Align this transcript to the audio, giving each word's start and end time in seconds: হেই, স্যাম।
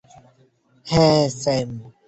হেই, 0.87 1.23
স্যাম। 1.41 1.69